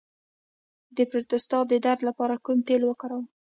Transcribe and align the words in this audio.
د 0.95 0.97
پروستات 1.09 1.65
د 1.69 1.73
درد 1.85 2.01
لپاره 2.09 2.35
کوم 2.45 2.59
تېل 2.67 2.81
وکاروم؟ 2.85 3.25